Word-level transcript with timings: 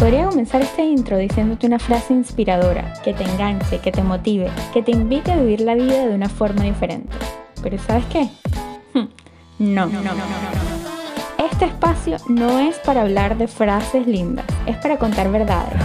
Podría 0.00 0.24
comenzar 0.24 0.62
este 0.62 0.82
intro 0.82 1.18
diciéndote 1.18 1.66
una 1.66 1.78
frase 1.78 2.14
inspiradora, 2.14 2.94
que 3.04 3.12
te 3.12 3.22
enganche, 3.22 3.80
que 3.80 3.92
te 3.92 4.02
motive, 4.02 4.48
que 4.72 4.82
te 4.82 4.92
invite 4.92 5.30
a 5.30 5.36
vivir 5.36 5.60
la 5.60 5.74
vida 5.74 6.06
de 6.06 6.14
una 6.14 6.30
forma 6.30 6.62
diferente. 6.62 7.14
Pero 7.62 7.76
¿sabes 7.76 8.06
qué? 8.06 8.30
No, 8.94 9.84
no, 9.84 10.00
no, 10.00 10.14
no, 10.14 11.44
Este 11.52 11.66
espacio 11.66 12.16
no 12.28 12.60
es 12.60 12.78
para 12.78 13.02
hablar 13.02 13.36
de 13.36 13.46
frases 13.46 14.06
lindas, 14.06 14.46
es 14.64 14.78
para 14.78 14.96
contar 14.96 15.30
verdades. 15.30 15.78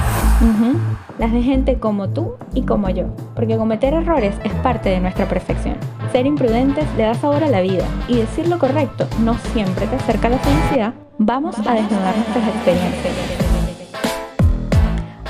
Las 1.19 1.33
de 1.33 1.41
gente 1.41 1.77
como 1.77 2.07
tú 2.07 2.35
y 2.53 2.61
como 2.61 2.89
yo, 2.89 3.07
porque 3.35 3.57
cometer 3.57 3.93
errores 3.93 4.35
es 4.45 4.53
parte 4.53 4.87
de 4.87 5.01
nuestra 5.01 5.27
perfección. 5.27 5.75
Ser 6.13 6.25
imprudentes 6.25 6.85
le 6.95 7.03
da 7.03 7.15
sabor 7.15 7.43
a 7.43 7.49
la 7.49 7.59
vida 7.59 7.83
y 8.07 8.15
decir 8.15 8.47
lo 8.47 8.59
correcto 8.59 9.09
no 9.19 9.37
siempre 9.51 9.87
te 9.87 9.97
acerca 9.97 10.27
a 10.27 10.31
la 10.31 10.39
felicidad. 10.39 10.93
Vamos 11.17 11.57
a 11.59 11.73
desnudar 11.73 12.15
nuestras 12.15 12.47
experiencias. 12.47 13.44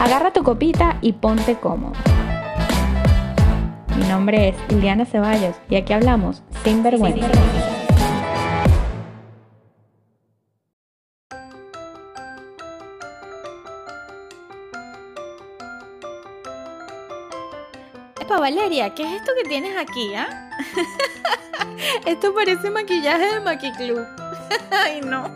Agarra 0.05 0.31
tu 0.31 0.43
copita 0.43 0.99
y 1.01 1.13
ponte 1.13 1.55
cómodo. 1.55 1.93
Mi 3.97 4.03
nombre 4.05 4.49
es 4.49 4.55
Liliana 4.71 5.03
Ceballos 5.03 5.55
y 5.67 5.77
aquí 5.77 5.93
hablamos 5.93 6.43
sin 6.63 6.83
vergüenza. 6.83 7.25
Epa, 18.21 18.39
Valeria, 18.39 18.93
¿qué 18.93 19.01
es 19.07 19.13
esto 19.13 19.31
que 19.35 19.49
tienes 19.49 19.75
aquí, 19.75 20.13
ah? 20.13 20.51
esto 22.05 22.31
parece 22.35 22.69
maquillaje 22.69 23.33
de 23.33 23.39
Maki 23.39 23.71
Club. 23.71 24.05
Ay, 24.71 25.01
no. 25.01 25.33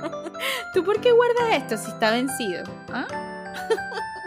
¿Tú 0.75 0.83
por 0.83 1.01
qué 1.01 1.11
guardas 1.11 1.53
esto 1.53 1.75
si 1.75 1.89
está 1.89 2.11
vencido? 2.11 2.65
¿Ah? 2.93 3.07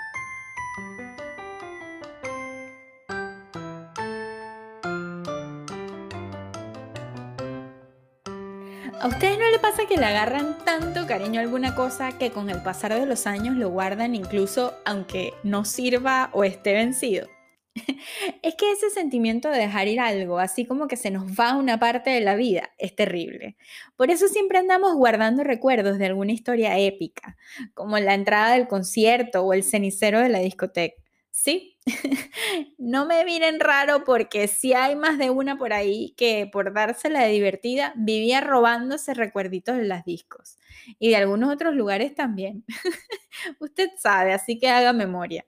¿A 9.03 9.09
ustedes 9.09 9.37
no 9.37 9.51
le 9.51 9.59
pasa 9.59 9.85
que 9.89 9.97
le 9.97 10.05
agarran 10.05 10.59
tanto 10.65 11.09
cariño 11.09 11.41
a 11.41 11.43
alguna 11.43 11.75
cosa 11.75 12.17
que 12.19 12.31
con 12.31 12.49
el 12.51 12.63
pasar 12.63 12.95
de 12.95 13.05
los 13.05 13.27
años 13.27 13.57
lo 13.57 13.69
guardan 13.69 14.15
incluso 14.15 14.75
aunque 14.85 15.35
no 15.43 15.65
sirva 15.65 16.31
o 16.33 16.45
esté 16.45 16.73
vencido? 16.75 17.27
es 18.43 18.55
que 18.55 18.71
ese 18.71 18.91
sentimiento 18.91 19.51
de 19.51 19.59
dejar 19.59 19.89
ir 19.89 19.99
algo, 19.99 20.39
así 20.39 20.67
como 20.67 20.87
que 20.87 20.97
se 20.97 21.11
nos 21.11 21.25
va 21.33 21.57
una 21.57 21.81
parte 21.81 22.11
de 22.11 22.21
la 22.21 22.37
vida, 22.37 22.71
es 22.79 22.95
terrible. 22.95 23.57
Por 23.97 24.13
eso 24.13 24.29
siempre 24.29 24.59
andamos 24.59 24.95
guardando 24.95 25.43
recuerdos 25.43 25.99
de 25.99 26.07
alguna 26.07 26.31
historia 26.31 26.79
épica, 26.79 27.37
como 27.75 27.99
la 27.99 28.15
entrada 28.15 28.53
del 28.53 28.69
concierto 28.69 29.43
o 29.43 29.53
el 29.53 29.65
cenicero 29.65 30.21
de 30.21 30.29
la 30.29 30.39
discoteca. 30.39 30.95
Sí, 31.33 31.72
no 32.79 33.07
me 33.07 33.25
miren 33.25 33.59
raro 33.59 34.05
porque 34.05 34.47
si 34.47 34.73
hay 34.73 34.95
más 34.95 35.19
de 35.19 35.31
una 35.31 35.59
por 35.59 35.73
ahí 35.73 36.15
que 36.17 36.49
por 36.53 36.73
dársela 36.73 37.23
de 37.23 37.31
divertida 37.31 37.93
vivía 37.97 38.41
robándose 38.41 39.15
recuerditos 39.15 39.77
de 39.77 39.85
las 39.85 40.05
discos 40.05 40.59
y 40.99 41.11
de 41.11 41.17
algunos 41.17 41.53
otros 41.53 41.75
lugares 41.75 42.15
también. 42.15 42.65
Usted 43.61 43.91
sabe, 43.99 44.33
así 44.33 44.59
que 44.59 44.69
haga 44.69 44.93
memoria. 44.93 45.45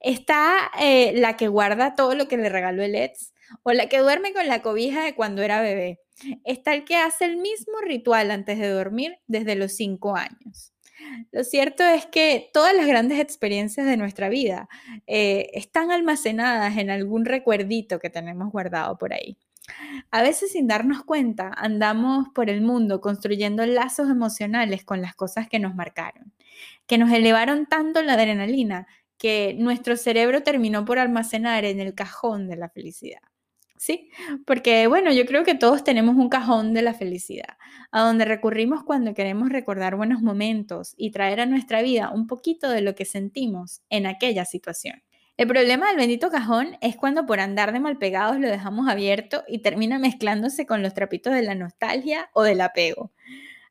Está 0.00 0.70
eh, 0.80 1.12
la 1.16 1.36
que 1.36 1.48
guarda 1.48 1.94
todo 1.94 2.14
lo 2.14 2.28
que 2.28 2.36
le 2.36 2.48
regaló 2.48 2.82
el 2.82 2.94
ex 2.94 3.32
o 3.62 3.72
la 3.72 3.88
que 3.88 3.98
duerme 3.98 4.32
con 4.32 4.46
la 4.46 4.62
cobija 4.62 5.04
de 5.04 5.14
cuando 5.14 5.42
era 5.42 5.60
bebé. 5.60 6.00
Está 6.44 6.74
el 6.74 6.84
que 6.84 6.96
hace 6.96 7.24
el 7.24 7.36
mismo 7.38 7.80
ritual 7.82 8.30
antes 8.30 8.58
de 8.58 8.68
dormir 8.68 9.18
desde 9.26 9.56
los 9.56 9.72
cinco 9.72 10.16
años. 10.16 10.73
Lo 11.32 11.44
cierto 11.44 11.84
es 11.84 12.06
que 12.06 12.50
todas 12.52 12.74
las 12.74 12.86
grandes 12.86 13.20
experiencias 13.20 13.86
de 13.86 13.96
nuestra 13.96 14.28
vida 14.28 14.68
eh, 15.06 15.50
están 15.54 15.90
almacenadas 15.90 16.76
en 16.76 16.90
algún 16.90 17.24
recuerdito 17.24 17.98
que 17.98 18.10
tenemos 18.10 18.50
guardado 18.52 18.96
por 18.98 19.12
ahí. 19.12 19.38
A 20.10 20.22
veces 20.22 20.52
sin 20.52 20.66
darnos 20.66 21.04
cuenta 21.04 21.50
andamos 21.56 22.28
por 22.34 22.50
el 22.50 22.60
mundo 22.60 23.00
construyendo 23.00 23.64
lazos 23.66 24.10
emocionales 24.10 24.84
con 24.84 25.00
las 25.00 25.14
cosas 25.14 25.48
que 25.48 25.58
nos 25.58 25.74
marcaron, 25.74 26.32
que 26.86 26.98
nos 26.98 27.10
elevaron 27.12 27.66
tanto 27.66 28.02
la 28.02 28.14
adrenalina 28.14 28.86
que 29.18 29.54
nuestro 29.58 29.96
cerebro 29.96 30.42
terminó 30.42 30.84
por 30.84 30.98
almacenar 30.98 31.64
en 31.64 31.80
el 31.80 31.94
cajón 31.94 32.48
de 32.48 32.56
la 32.56 32.68
felicidad. 32.68 33.22
¿Sí? 33.76 34.10
Porque, 34.46 34.86
bueno, 34.86 35.12
yo 35.12 35.26
creo 35.26 35.44
que 35.44 35.54
todos 35.54 35.84
tenemos 35.84 36.16
un 36.16 36.28
cajón 36.28 36.74
de 36.74 36.82
la 36.82 36.94
felicidad, 36.94 37.56
a 37.90 38.02
donde 38.02 38.24
recurrimos 38.24 38.84
cuando 38.84 39.14
queremos 39.14 39.48
recordar 39.50 39.96
buenos 39.96 40.22
momentos 40.22 40.94
y 40.96 41.10
traer 41.10 41.40
a 41.40 41.46
nuestra 41.46 41.82
vida 41.82 42.10
un 42.10 42.26
poquito 42.26 42.70
de 42.70 42.80
lo 42.80 42.94
que 42.94 43.04
sentimos 43.04 43.82
en 43.90 44.06
aquella 44.06 44.44
situación. 44.44 45.02
El 45.36 45.48
problema 45.48 45.88
del 45.88 45.96
bendito 45.96 46.30
cajón 46.30 46.76
es 46.80 46.94
cuando 46.94 47.26
por 47.26 47.40
andar 47.40 47.72
de 47.72 47.80
mal 47.80 47.98
pegados 47.98 48.38
lo 48.38 48.48
dejamos 48.48 48.88
abierto 48.88 49.42
y 49.48 49.58
termina 49.58 49.98
mezclándose 49.98 50.64
con 50.64 50.80
los 50.80 50.94
trapitos 50.94 51.34
de 51.34 51.42
la 51.42 51.56
nostalgia 51.56 52.30
o 52.34 52.44
del 52.44 52.60
apego. 52.60 53.10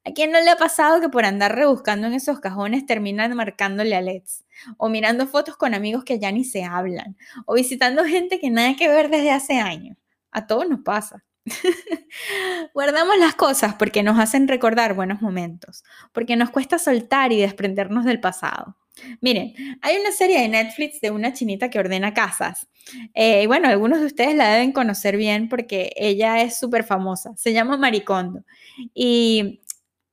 ¿A 0.05 0.11
quién 0.11 0.31
no 0.31 0.41
le 0.41 0.49
ha 0.49 0.57
pasado 0.57 0.99
que 0.99 1.07
por 1.07 1.23
andar 1.23 1.55
rebuscando 1.55 2.07
en 2.07 2.13
esos 2.13 2.39
cajones 2.41 2.85
terminan 2.85 3.33
marcándole 3.35 3.95
a 3.95 4.01
LEDs? 4.01 4.43
O 4.77 4.89
mirando 4.89 5.27
fotos 5.27 5.55
con 5.55 5.73
amigos 5.73 6.03
que 6.03 6.19
ya 6.19 6.31
ni 6.31 6.43
se 6.43 6.65
hablan. 6.65 7.15
O 7.45 7.53
visitando 7.53 8.03
gente 8.03 8.39
que 8.39 8.49
nada 8.49 8.75
que 8.75 8.89
ver 8.89 9.09
desde 9.09 9.31
hace 9.31 9.59
años. 9.59 9.97
A 10.31 10.45
todos 10.45 10.67
nos 10.67 10.81
pasa. 10.81 11.23
Guardamos 12.73 13.17
las 13.17 13.35
cosas 13.35 13.75
porque 13.75 14.03
nos 14.03 14.19
hacen 14.19 14.47
recordar 14.47 14.93
buenos 14.93 15.21
momentos, 15.21 15.83
porque 16.11 16.35
nos 16.35 16.49
cuesta 16.49 16.79
soltar 16.79 17.31
y 17.31 17.39
desprendernos 17.39 18.05
del 18.05 18.19
pasado. 18.19 18.77
Miren, 19.21 19.53
hay 19.81 19.97
una 19.97 20.11
serie 20.11 20.39
de 20.39 20.47
Netflix 20.49 21.01
de 21.01 21.11
una 21.11 21.33
chinita 21.33 21.69
que 21.69 21.79
ordena 21.79 22.13
casas. 22.13 22.67
Eh, 23.13 23.47
bueno, 23.47 23.67
algunos 23.67 23.99
de 23.99 24.05
ustedes 24.05 24.35
la 24.35 24.53
deben 24.53 24.71
conocer 24.71 25.17
bien 25.17 25.49
porque 25.49 25.91
ella 25.95 26.41
es 26.41 26.57
súper 26.57 26.83
famosa. 26.83 27.31
Se 27.35 27.53
llama 27.53 27.77
Maricondo. 27.77 28.43
Y 28.93 29.62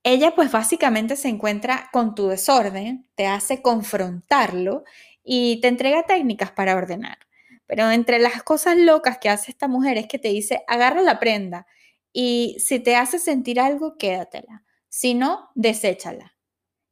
ella 0.03 0.35
pues 0.35 0.51
básicamente 0.51 1.17
se 1.17 1.29
encuentra 1.29 1.89
con 1.93 2.15
tu 2.15 2.29
desorden, 2.29 3.09
te 3.15 3.27
hace 3.27 3.63
confrontarlo 3.63 4.85
y 5.23 5.61
te 5.61 5.69
entrega 5.69 6.05
técnicas 6.05 6.53
para 6.53 6.77
ordenar. 6.77 7.19
Pero 7.67 7.91
entre 7.91 8.19
las 8.19 8.43
cosas 8.43 8.77
locas 8.77 9.19
que 9.19 9.29
hace 9.29 9.51
esta 9.51 9.69
mujer 9.69 9.97
es 9.99 10.09
que 10.09 10.19
te 10.19 10.29
dice, 10.29 10.63
agarra 10.67 11.03
la 11.03 11.21
prenda 11.21 11.67
y 12.13 12.57
si 12.59 12.81
te 12.81 12.97
hace 12.97 13.19
sentir 13.19 13.61
algo, 13.61 13.97
quédatela. 13.97 14.65
Si 14.89 15.15
no, 15.15 15.51
deséchala. 15.55 16.35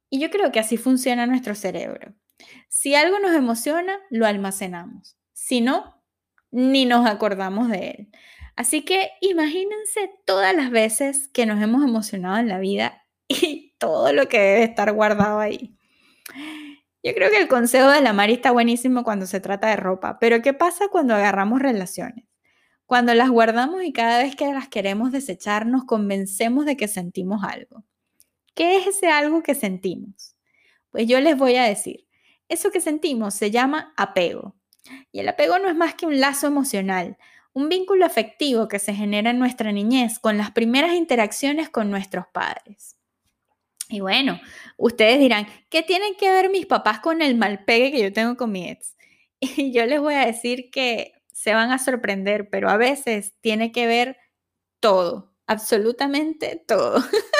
Y 0.09 0.19
yo 0.19 0.29
creo 0.29 0.51
que 0.51 0.59
así 0.59 0.77
funciona 0.77 1.25
nuestro 1.25 1.53
cerebro. 1.55 2.13
Si 2.69 2.95
algo 2.95 3.19
nos 3.19 3.35
emociona, 3.35 3.99
lo 4.09 4.25
almacenamos. 4.25 5.17
Si 5.33 5.61
no, 5.61 6.01
ni 6.51 6.85
nos 6.85 7.05
acordamos 7.05 7.69
de 7.69 7.89
él. 7.89 8.09
Así 8.59 8.81
que 8.81 9.11
imagínense 9.21 10.11
todas 10.25 10.53
las 10.53 10.69
veces 10.69 11.29
que 11.29 11.45
nos 11.45 11.63
hemos 11.63 11.81
emocionado 11.81 12.39
en 12.39 12.49
la 12.49 12.59
vida 12.59 13.05
y 13.29 13.73
todo 13.77 14.11
lo 14.11 14.27
que 14.27 14.37
debe 14.37 14.63
estar 14.63 14.91
guardado 14.91 15.39
ahí. 15.39 15.77
Yo 17.01 17.13
creo 17.13 17.31
que 17.31 17.37
el 17.37 17.47
consejo 17.47 17.89
de 17.89 18.01
la 18.01 18.11
Mari 18.11 18.33
está 18.33 18.51
buenísimo 18.51 19.05
cuando 19.05 19.27
se 19.27 19.39
trata 19.39 19.69
de 19.69 19.77
ropa, 19.77 20.19
pero 20.19 20.41
¿qué 20.41 20.53
pasa 20.53 20.89
cuando 20.89 21.15
agarramos 21.15 21.61
relaciones? 21.61 22.25
Cuando 22.85 23.13
las 23.13 23.29
guardamos 23.29 23.81
y 23.81 23.93
cada 23.93 24.21
vez 24.21 24.35
que 24.35 24.51
las 24.51 24.67
queremos 24.67 25.13
desechar 25.13 25.65
nos 25.65 25.85
convencemos 25.85 26.65
de 26.65 26.75
que 26.75 26.89
sentimos 26.89 27.45
algo. 27.45 27.85
¿Qué 28.55 28.75
es 28.75 28.87
ese 28.87 29.07
algo 29.07 29.41
que 29.41 29.55
sentimos? 29.55 30.35
Pues 30.89 31.07
yo 31.07 31.21
les 31.21 31.37
voy 31.37 31.55
a 31.55 31.63
decir, 31.63 32.07
eso 32.49 32.71
que 32.71 32.81
sentimos 32.81 33.35
se 33.35 33.51
llama 33.51 33.93
apego. 33.95 34.57
Y 35.13 35.21
el 35.21 35.29
apego 35.29 35.59
no 35.59 35.69
es 35.69 35.77
más 35.77 35.93
que 35.93 36.05
un 36.05 36.19
lazo 36.19 36.47
emocional, 36.47 37.17
un 37.59 37.69
vínculo 37.69 38.05
afectivo 38.05 38.67
que 38.67 38.79
se 38.79 38.93
genera 38.93 39.31
en 39.31 39.39
nuestra 39.39 39.71
niñez 39.71 40.19
con 40.19 40.37
las 40.37 40.51
primeras 40.51 40.93
interacciones 40.93 41.69
con 41.69 41.91
nuestros 41.91 42.25
padres. 42.31 42.95
Y 43.89 44.01
bueno, 44.01 44.39
ustedes 44.77 45.19
dirán, 45.19 45.47
¿qué 45.69 45.83
tienen 45.83 46.15
que 46.15 46.31
ver 46.31 46.49
mis 46.49 46.65
papás 46.65 46.99
con 46.99 47.21
el 47.21 47.35
mal 47.35 47.65
pegue 47.65 47.91
que 47.91 48.01
yo 48.01 48.13
tengo 48.13 48.37
con 48.37 48.51
mi 48.51 48.69
ex? 48.69 48.95
Y 49.41 49.71
yo 49.71 49.85
les 49.85 49.99
voy 49.99 50.15
a 50.15 50.25
decir 50.25 50.69
que 50.69 51.13
se 51.31 51.53
van 51.53 51.71
a 51.71 51.79
sorprender, 51.79 52.49
pero 52.49 52.69
a 52.69 52.77
veces 52.77 53.33
tiene 53.41 53.71
que 53.71 53.87
ver 53.87 54.17
todo, 54.79 55.33
absolutamente 55.47 56.63
todo. 56.67 57.03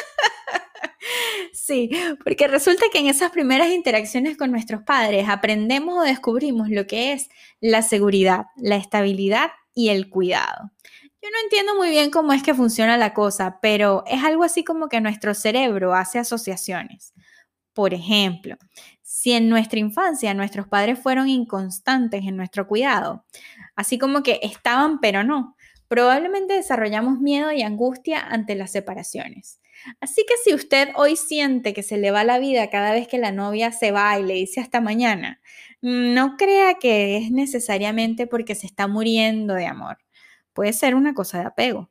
Sí, 1.53 1.91
porque 2.23 2.47
resulta 2.47 2.85
que 2.91 2.99
en 2.99 3.07
esas 3.07 3.31
primeras 3.31 3.69
interacciones 3.69 4.37
con 4.37 4.51
nuestros 4.51 4.81
padres 4.81 5.29
aprendemos 5.29 5.97
o 5.99 6.01
descubrimos 6.01 6.69
lo 6.69 6.87
que 6.87 7.13
es 7.13 7.29
la 7.61 7.81
seguridad, 7.81 8.45
la 8.55 8.75
estabilidad 8.75 9.51
y 9.79 9.87
el 9.87 10.09
cuidado. 10.09 10.71
Yo 11.21 11.29
no 11.31 11.37
entiendo 11.41 11.73
muy 11.75 11.89
bien 11.89 12.11
cómo 12.11 12.33
es 12.33 12.43
que 12.43 12.53
funciona 12.53 12.97
la 12.97 13.13
cosa, 13.13 13.59
pero 13.61 14.03
es 14.07 14.21
algo 14.25 14.43
así 14.43 14.65
como 14.65 14.89
que 14.89 14.99
nuestro 14.99 15.33
cerebro 15.33 15.93
hace 15.93 16.19
asociaciones. 16.19 17.13
Por 17.73 17.93
ejemplo, 17.93 18.57
si 19.01 19.31
en 19.31 19.47
nuestra 19.47 19.79
infancia 19.79 20.33
nuestros 20.33 20.67
padres 20.67 20.99
fueron 20.99 21.29
inconstantes 21.29 22.25
en 22.25 22.35
nuestro 22.35 22.67
cuidado, 22.67 23.23
así 23.77 23.97
como 23.97 24.21
que 24.21 24.41
estaban 24.43 24.99
pero 24.99 25.23
no, 25.23 25.55
probablemente 25.87 26.55
desarrollamos 26.55 27.21
miedo 27.21 27.53
y 27.53 27.61
angustia 27.61 28.19
ante 28.19 28.55
las 28.55 28.71
separaciones. 28.73 29.61
Así 30.01 30.25
que 30.27 30.35
si 30.43 30.53
usted 30.53 30.89
hoy 30.95 31.15
siente 31.15 31.73
que 31.73 31.83
se 31.83 31.97
le 31.97 32.11
va 32.11 32.23
la 32.23 32.39
vida 32.39 32.69
cada 32.69 32.91
vez 32.91 33.07
que 33.07 33.17
la 33.17 33.31
novia 33.31 33.71
se 33.71 33.91
va 33.91 34.19
y 34.19 34.23
le 34.23 34.33
dice 34.35 34.59
hasta 34.61 34.81
mañana, 34.81 35.41
no 35.81 36.37
crea 36.37 36.75
que 36.75 37.17
es 37.17 37.31
necesariamente 37.31 38.27
porque 38.27 38.55
se 38.55 38.67
está 38.67 38.87
muriendo 38.87 39.53
de 39.53 39.65
amor. 39.65 39.97
Puede 40.53 40.73
ser 40.73 40.95
una 40.95 41.13
cosa 41.13 41.39
de 41.39 41.45
apego. 41.45 41.89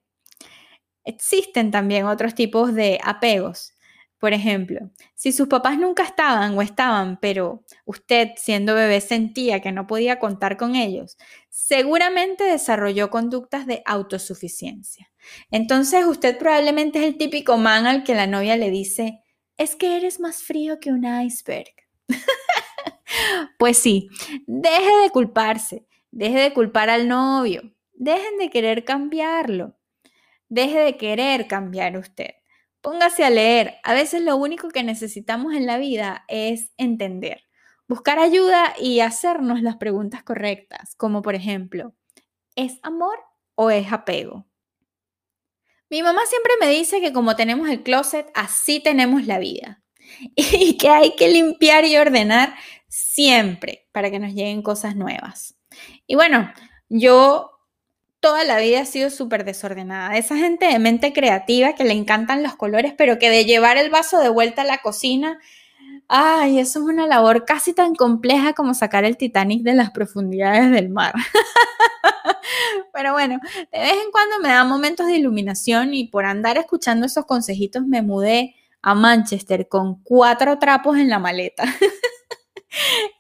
Existen 1.05 1.71
también 1.71 2.07
otros 2.07 2.35
tipos 2.35 2.75
de 2.75 3.01
apegos. 3.03 3.73
Por 4.19 4.33
ejemplo, 4.33 4.91
si 5.15 5.33
sus 5.33 5.47
papás 5.47 5.79
nunca 5.79 6.03
estaban 6.03 6.59
o 6.59 6.63
estaban, 6.63 7.19
pero 7.21 7.65
usted 7.85 8.31
siendo 8.37 8.75
bebé 8.75 9.01
sentía 9.01 9.61
que 9.61 9.71
no 9.73 9.87
podía 9.87 10.19
contar 10.19 10.57
con 10.57 10.75
ellos, 10.75 11.17
seguramente 11.49 12.45
desarrolló 12.45 13.11
conductas 13.11 13.67
de 13.67 13.83
autosuficiencia. 13.87 15.08
Entonces 15.51 16.05
usted 16.07 16.39
probablemente 16.39 16.99
es 17.01 17.05
el 17.07 17.17
típico 17.17 17.57
man 17.59 17.87
al 17.87 18.05
que 18.05 18.15
la 18.15 18.27
novia 18.27 18.57
le 18.57 18.71
dice, 18.71 19.23
es 19.57 19.77
que 19.77 19.97
eres 19.97 20.21
más 20.21 20.43
frío 20.43 20.81
que 20.81 20.93
un 20.93 21.05
iceberg. 21.05 21.73
pues 23.59 23.79
sí, 23.79 24.09
deje 24.47 24.97
de 25.03 25.11
culparse, 25.11 25.87
deje 26.11 26.39
de 26.39 26.53
culpar 26.53 26.91
al 26.91 27.09
novio, 27.09 27.75
dejen 27.93 28.39
de 28.39 28.51
querer 28.51 28.85
cambiarlo, 28.85 29.77
deje 30.49 30.79
de 30.79 30.97
querer 30.97 31.47
cambiar 31.47 31.97
usted. 31.97 32.31
Póngase 32.81 33.25
a 33.25 33.31
leer. 33.31 33.75
A 33.83 33.93
veces 33.93 34.23
lo 34.23 34.37
único 34.37 34.69
que 34.69 34.85
necesitamos 34.85 35.55
en 35.55 35.67
la 35.67 35.79
vida 35.79 36.25
es 36.29 36.73
entender, 36.77 37.43
buscar 37.89 38.19
ayuda 38.19 38.75
y 38.79 39.01
hacernos 39.01 39.63
las 39.63 39.77
preguntas 39.77 40.23
correctas, 40.23 40.95
como 40.97 41.23
por 41.23 41.35
ejemplo, 41.35 41.95
¿es 42.55 42.79
amor 42.83 43.19
o 43.57 43.71
es 43.71 43.93
apego? 43.93 44.47
Mi 45.91 46.03
mamá 46.03 46.21
siempre 46.27 46.53
me 46.61 46.69
dice 46.69 47.01
que 47.01 47.13
como 47.13 47.37
tenemos 47.37 47.69
el 47.69 47.83
closet, 47.83 48.31
así 48.35 48.81
tenemos 48.81 49.27
la 49.27 49.39
vida. 49.39 49.83
Y 50.37 50.79
que 50.79 50.89
hay 50.89 51.15
que 51.17 51.29
limpiar 51.29 51.85
y 51.85 51.97
ordenar 51.97 52.55
siempre 52.89 53.87
para 53.93 54.11
que 54.11 54.19
nos 54.19 54.33
lleguen 54.33 54.63
cosas 54.63 54.97
nuevas. 54.97 55.57
Y 56.07 56.15
bueno, 56.15 56.51
yo 56.89 57.51
toda 58.21 58.45
la 58.45 58.59
vida 58.59 58.81
he 58.81 58.87
sido 58.87 59.11
súper 59.11 59.45
desordenada. 59.45 60.17
Esa 60.17 60.37
gente 60.37 60.67
de 60.67 60.79
mente 60.79 61.13
creativa 61.13 61.75
que 61.75 61.85
le 61.85 61.93
encantan 61.93 62.43
los 62.43 62.57
colores, 62.57 62.95
pero 62.97 63.19
que 63.19 63.31
de 63.31 63.45
llevar 63.45 63.77
el 63.77 63.91
vaso 63.91 64.19
de 64.19 64.29
vuelta 64.29 64.63
a 64.63 64.65
la 64.65 64.79
cocina, 64.79 65.39
ay, 66.09 66.59
eso 66.59 66.81
es 66.81 66.85
una 66.87 67.07
labor 67.07 67.45
casi 67.45 67.73
tan 67.75 67.95
compleja 67.95 68.55
como 68.55 68.75
sacar 68.75 69.05
el 69.05 69.17
Titanic 69.17 69.63
de 69.63 69.75
las 69.75 69.91
profundidades 69.91 70.71
del 70.71 70.89
mar. 70.89 71.15
pero 72.93 73.13
bueno, 73.13 73.39
de 73.73 73.79
vez 73.79 73.93
en 73.93 74.11
cuando 74.11 74.39
me 74.41 74.49
da 74.49 74.65
momentos 74.65 75.07
de 75.07 75.17
iluminación 75.17 75.95
y 75.95 76.09
por 76.09 76.25
andar 76.25 76.59
escuchando 76.59 77.07
esos 77.07 77.27
consejitos 77.27 77.87
me 77.87 78.03
mudé 78.03 78.55
a 78.83 78.95
Manchester 78.95 79.69
con 79.69 80.03
cuatro 80.03 80.59
trapos 80.59 80.97
en 80.99 81.09
la 81.09 81.19
maleta. 81.19 81.65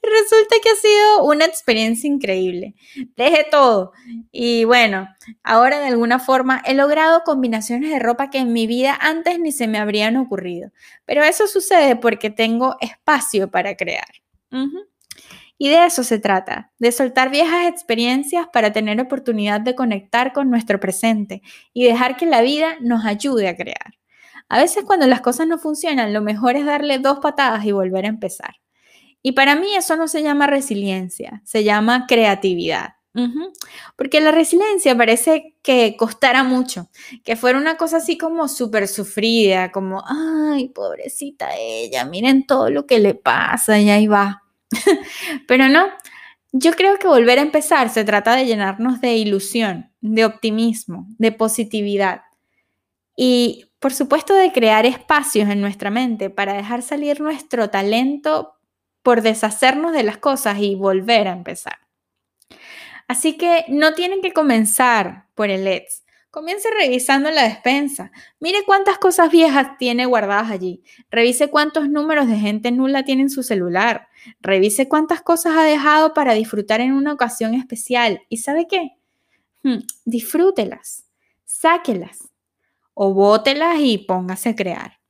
Resulta 0.02 0.56
que 0.62 0.70
ha 0.70 0.74
sido 0.74 1.24
una 1.24 1.44
experiencia 1.44 2.08
increíble. 2.08 2.74
Dejé 3.16 3.46
todo. 3.50 3.92
Y 4.30 4.64
bueno, 4.64 5.08
ahora 5.42 5.80
de 5.80 5.86
alguna 5.86 6.18
forma 6.18 6.62
he 6.64 6.74
logrado 6.74 7.22
combinaciones 7.24 7.90
de 7.90 7.98
ropa 7.98 8.30
que 8.30 8.38
en 8.38 8.52
mi 8.52 8.66
vida 8.66 8.96
antes 9.00 9.38
ni 9.40 9.52
se 9.52 9.66
me 9.66 9.78
habrían 9.78 10.16
ocurrido. 10.16 10.70
Pero 11.04 11.22
eso 11.22 11.46
sucede 11.46 11.96
porque 11.96 12.30
tengo 12.30 12.76
espacio 12.80 13.50
para 13.50 13.76
crear. 13.76 14.08
Y 15.58 15.68
de 15.68 15.84
eso 15.84 16.04
se 16.04 16.20
trata, 16.20 16.72
de 16.78 16.92
soltar 16.92 17.30
viejas 17.30 17.68
experiencias 17.68 18.46
para 18.52 18.72
tener 18.72 19.00
oportunidad 19.00 19.60
de 19.60 19.74
conectar 19.74 20.32
con 20.32 20.50
nuestro 20.50 20.78
presente 20.78 21.42
y 21.72 21.84
dejar 21.84 22.16
que 22.16 22.26
la 22.26 22.42
vida 22.42 22.76
nos 22.80 23.04
ayude 23.04 23.48
a 23.48 23.56
crear. 23.56 23.98
A 24.48 24.58
veces 24.60 24.84
cuando 24.84 25.06
las 25.06 25.20
cosas 25.20 25.48
no 25.48 25.58
funcionan, 25.58 26.12
lo 26.12 26.22
mejor 26.22 26.56
es 26.56 26.64
darle 26.64 26.98
dos 27.00 27.18
patadas 27.18 27.64
y 27.64 27.72
volver 27.72 28.04
a 28.04 28.08
empezar. 28.08 28.54
Y 29.20 29.32
para 29.32 29.56
mí 29.56 29.74
eso 29.74 29.96
no 29.96 30.06
se 30.06 30.22
llama 30.22 30.46
resiliencia, 30.46 31.42
se 31.44 31.64
llama 31.64 32.06
creatividad. 32.06 32.94
Porque 33.96 34.20
la 34.20 34.30
resiliencia 34.30 34.96
parece 34.96 35.56
que 35.62 35.96
costara 35.98 36.44
mucho, 36.44 36.88
que 37.24 37.34
fuera 37.34 37.58
una 37.58 37.76
cosa 37.76 37.96
así 37.96 38.16
como 38.16 38.46
súper 38.46 38.86
sufrida, 38.86 39.72
como, 39.72 40.04
ay, 40.06 40.68
pobrecita 40.68 41.48
ella, 41.58 42.04
miren 42.04 42.46
todo 42.46 42.70
lo 42.70 42.86
que 42.86 43.00
le 43.00 43.14
pasa 43.14 43.80
y 43.80 43.90
ahí 43.90 44.06
va. 44.06 44.44
Pero 45.46 45.68
no, 45.68 45.86
yo 46.52 46.72
creo 46.72 46.98
que 46.98 47.08
volver 47.08 47.38
a 47.38 47.42
empezar 47.42 47.90
se 47.90 48.04
trata 48.04 48.36
de 48.36 48.46
llenarnos 48.46 49.00
de 49.00 49.14
ilusión, 49.16 49.90
de 50.00 50.24
optimismo, 50.24 51.06
de 51.18 51.32
positividad. 51.32 52.22
Y 53.16 53.66
por 53.78 53.92
supuesto 53.92 54.34
de 54.34 54.52
crear 54.52 54.86
espacios 54.86 55.48
en 55.48 55.60
nuestra 55.60 55.90
mente 55.90 56.30
para 56.30 56.54
dejar 56.54 56.82
salir 56.82 57.20
nuestro 57.20 57.70
talento 57.70 58.54
por 59.02 59.22
deshacernos 59.22 59.92
de 59.92 60.02
las 60.02 60.18
cosas 60.18 60.58
y 60.58 60.74
volver 60.74 61.28
a 61.28 61.32
empezar. 61.32 61.78
Así 63.06 63.36
que 63.36 63.64
no 63.68 63.94
tienen 63.94 64.20
que 64.20 64.32
comenzar 64.32 65.26
por 65.34 65.50
el 65.50 65.66
ETS. 65.66 66.02
Comience 66.38 66.68
revisando 66.70 67.32
la 67.32 67.42
despensa. 67.42 68.12
Mire 68.38 68.62
cuántas 68.64 68.96
cosas 68.98 69.28
viejas 69.28 69.76
tiene 69.76 70.06
guardadas 70.06 70.52
allí. 70.52 70.84
Revise 71.10 71.50
cuántos 71.50 71.88
números 71.90 72.28
de 72.28 72.36
gente 72.36 72.70
nula 72.70 73.04
tiene 73.04 73.22
en 73.22 73.30
su 73.30 73.42
celular. 73.42 74.06
Revise 74.40 74.86
cuántas 74.86 75.20
cosas 75.20 75.56
ha 75.56 75.64
dejado 75.64 76.14
para 76.14 76.34
disfrutar 76.34 76.80
en 76.80 76.92
una 76.92 77.12
ocasión 77.12 77.54
especial. 77.54 78.22
¿Y 78.28 78.36
sabe 78.36 78.68
qué? 78.68 78.92
Hmm, 79.64 79.78
disfrútelas. 80.04 81.06
Sáquelas. 81.44 82.28
O 82.94 83.12
bótelas 83.14 83.80
y 83.80 83.98
póngase 83.98 84.50
a 84.50 84.54
crear. 84.54 85.00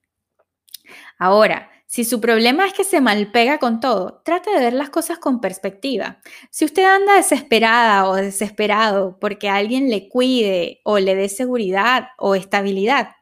Ahora, 1.18 1.70
si 1.90 2.04
su 2.04 2.20
problema 2.20 2.66
es 2.66 2.74
que 2.74 2.84
se 2.84 3.00
malpega 3.00 3.56
con 3.56 3.80
todo, 3.80 4.20
trate 4.22 4.50
de 4.50 4.60
ver 4.60 4.74
las 4.74 4.90
cosas 4.90 5.18
con 5.18 5.40
perspectiva. 5.40 6.20
Si 6.50 6.66
usted 6.66 6.84
anda 6.84 7.14
desesperada 7.14 8.06
o 8.06 8.14
desesperado 8.14 9.18
porque 9.18 9.48
alguien 9.48 9.88
le 9.88 10.10
cuide 10.10 10.82
o 10.84 10.98
le 10.98 11.14
dé 11.14 11.30
seguridad 11.30 12.08
o 12.18 12.34
estabilidad, 12.34 13.12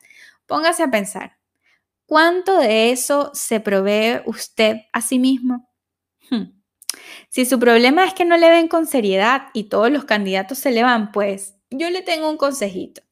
póngase 0.46 0.82
a 0.82 0.90
pensar, 0.90 1.38
¿cuánto 2.06 2.58
de 2.58 2.90
eso 2.90 3.30
se 3.34 3.60
provee 3.60 4.22
usted 4.26 4.78
a 4.92 5.00
sí 5.00 5.20
mismo? 5.20 5.70
Hmm. 6.28 6.60
Si 7.28 7.44
su 7.44 7.60
problema 7.60 8.04
es 8.04 8.14
que 8.14 8.24
no 8.24 8.36
le 8.36 8.50
ven 8.50 8.66
con 8.66 8.86
seriedad 8.86 9.42
y 9.52 9.68
todos 9.68 9.92
los 9.92 10.06
candidatos 10.06 10.58
se 10.58 10.72
le 10.72 10.82
van, 10.82 11.12
pues 11.12 11.54
yo 11.70 11.88
le 11.90 12.02
tengo 12.02 12.28
un 12.28 12.36
consejito. 12.36 13.05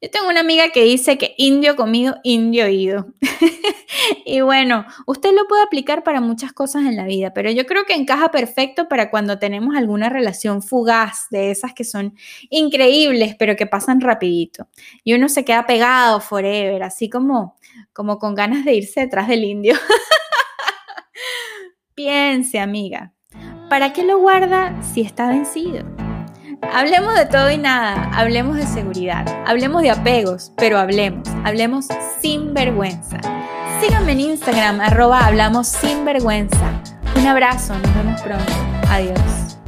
Yo 0.00 0.10
tengo 0.10 0.28
una 0.28 0.40
amiga 0.40 0.70
que 0.70 0.84
dice 0.84 1.16
que 1.16 1.34
indio 1.38 1.76
comido, 1.76 2.16
indio 2.22 2.68
ido. 2.68 3.06
y 4.26 4.40
bueno, 4.40 4.84
usted 5.06 5.32
lo 5.32 5.46
puede 5.46 5.62
aplicar 5.62 6.02
para 6.02 6.20
muchas 6.20 6.52
cosas 6.52 6.82
en 6.82 6.96
la 6.96 7.04
vida, 7.04 7.32
pero 7.32 7.50
yo 7.50 7.64
creo 7.66 7.84
que 7.84 7.94
encaja 7.94 8.30
perfecto 8.30 8.88
para 8.88 9.10
cuando 9.10 9.38
tenemos 9.38 9.76
alguna 9.76 10.10
relación 10.10 10.62
fugaz 10.62 11.26
de 11.30 11.50
esas 11.50 11.72
que 11.72 11.84
son 11.84 12.14
increíbles, 12.50 13.34
pero 13.38 13.56
que 13.56 13.66
pasan 13.66 14.00
rapidito. 14.00 14.68
Y 15.04 15.14
uno 15.14 15.28
se 15.28 15.44
queda 15.44 15.66
pegado 15.66 16.20
forever, 16.20 16.82
así 16.82 17.08
como, 17.08 17.56
como 17.92 18.18
con 18.18 18.34
ganas 18.34 18.64
de 18.64 18.74
irse 18.74 19.00
detrás 19.00 19.28
del 19.28 19.44
indio. 19.44 19.74
Piense, 21.94 22.58
amiga, 22.58 23.14
¿para 23.70 23.92
qué 23.92 24.04
lo 24.04 24.18
guarda 24.18 24.82
si 24.82 25.00
está 25.00 25.28
vencido? 25.28 25.84
Hablemos 26.62 27.14
de 27.14 27.26
todo 27.26 27.50
y 27.50 27.58
nada, 27.58 28.10
hablemos 28.14 28.56
de 28.56 28.66
seguridad, 28.66 29.24
hablemos 29.46 29.82
de 29.82 29.90
apegos, 29.90 30.52
pero 30.56 30.78
hablemos, 30.78 31.28
hablemos 31.44 31.86
sin 32.20 32.54
vergüenza. 32.54 33.18
Síganme 33.80 34.12
en 34.12 34.20
Instagram, 34.20 34.80
arroba 34.80 35.26
hablamos 35.26 35.68
sin 35.68 36.04
vergüenza. 36.04 36.82
Un 37.16 37.26
abrazo, 37.26 37.74
nos 37.78 37.94
vemos 37.94 38.20
pronto. 38.22 38.52
Adiós. 38.88 39.58